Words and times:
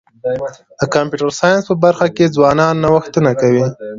د 0.79 0.81
کمپیوټر 0.95 1.29
ساینس 1.39 1.63
په 1.69 1.75
برخه 1.83 2.07
کي 2.15 2.25
ځوانان 2.35 2.73
نوښتونه 2.83 3.31
کوي. 3.41 3.65